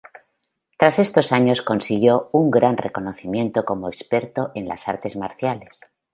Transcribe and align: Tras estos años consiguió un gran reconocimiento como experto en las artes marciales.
Tras 0.79 0.97
estos 0.97 1.31
años 1.31 1.61
consiguió 1.61 2.29
un 2.31 2.49
gran 2.49 2.75
reconocimiento 2.75 3.65
como 3.65 3.87
experto 3.87 4.51
en 4.55 4.67
las 4.67 4.87
artes 4.87 5.15
marciales. 5.15 5.79